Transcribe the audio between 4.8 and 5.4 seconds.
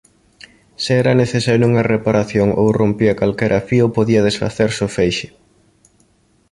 o feixe.